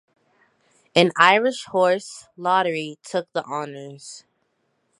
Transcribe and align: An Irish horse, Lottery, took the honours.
An 0.95 1.11
Irish 1.15 1.65
horse, 1.65 2.25
Lottery, 2.35 2.97
took 3.03 3.31
the 3.33 3.45
honours. 3.45 4.23